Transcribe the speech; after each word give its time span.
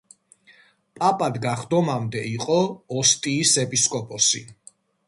პაპად 0.99 1.37
გახდომამდე 1.43 2.25
იყო 2.33 2.59
ოსტიის 3.03 3.57
ეპისკოპოსი. 3.67 4.47